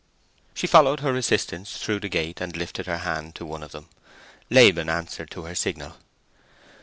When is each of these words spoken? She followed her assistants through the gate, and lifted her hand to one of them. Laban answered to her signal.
She 0.55 0.65
followed 0.65 1.01
her 1.01 1.15
assistants 1.15 1.77
through 1.77 1.99
the 1.99 2.09
gate, 2.09 2.41
and 2.41 2.57
lifted 2.57 2.87
her 2.87 2.97
hand 2.97 3.35
to 3.35 3.45
one 3.45 3.61
of 3.61 3.71
them. 3.71 3.87
Laban 4.49 4.89
answered 4.89 5.29
to 5.29 5.43
her 5.43 5.53
signal. 5.53 5.97